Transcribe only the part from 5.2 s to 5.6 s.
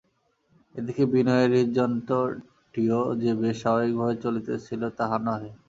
নহে।